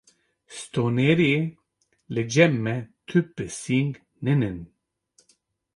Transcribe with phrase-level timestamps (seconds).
[0.59, 1.33] Stonêrê:
[2.13, 2.75] Li cem me
[3.07, 3.91] tu pising
[4.23, 4.57] nînin.